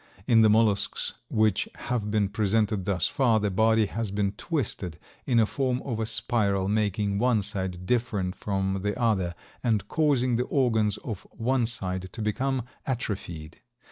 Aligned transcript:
In 0.25 0.41
the 0.41 0.49
mollusks 0.49 1.13
which 1.29 1.69
have 1.75 2.09
been 2.09 2.27
presented 2.27 2.85
thus 2.85 3.05
far, 3.05 3.39
the 3.39 3.51
body 3.51 3.85
has 3.85 4.09
been 4.09 4.31
twisted 4.31 4.97
in 5.27 5.37
the 5.37 5.45
form 5.45 5.79
of 5.83 5.99
a 5.99 6.07
spiral, 6.07 6.67
making 6.67 7.19
one 7.19 7.43
side 7.43 7.85
different 7.85 8.33
from 8.35 8.81
the 8.81 8.99
other 8.99 9.35
and 9.63 9.87
causing 9.87 10.37
the 10.37 10.45
organs 10.45 10.97
of 11.05 11.27
one 11.29 11.67
side 11.67 12.09
to 12.13 12.21
become 12.23 12.63
atrophied. 12.87 13.59